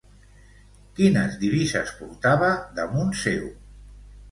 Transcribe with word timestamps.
Quines 0.99 1.35
divises 1.43 1.93
portava 2.01 2.51
damunt 2.83 3.17
seu? 3.23 3.49